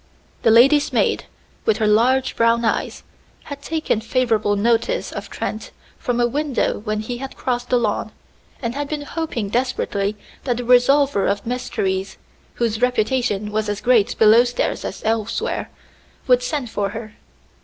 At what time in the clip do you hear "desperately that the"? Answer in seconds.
9.49-10.63